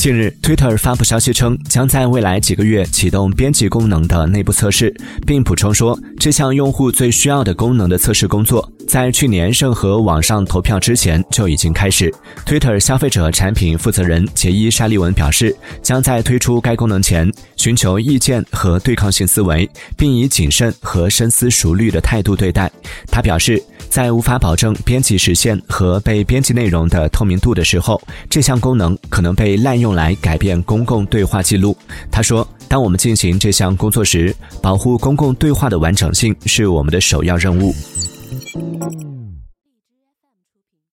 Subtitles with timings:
[0.00, 4.90] 近日，Twitter 发布消息称，将在未来几个月启动编辑功能的内部测试，
[5.26, 12.10] 并补充说，这项用户最需要的功能的测试工作，在去年任何网上投票之前就已经开始。
[12.46, 22.72] Twitter 消费者产品负责人杰伊·沙利文表示，将在推出该功能前，寻求意见和对抗性思维，并以谨慎和深思熟虑的态度对待。
[23.08, 23.62] 他表示。
[23.90, 28.00] 在无法保证编辑实现和被编辑内容的透明度的时候，
[28.30, 31.76] 这项功能可能被滥用来改变公共对话记录。
[32.10, 37.74] 他说：“当我们进行这项工作时，保护公共对话的完整性是我们的首要任务。”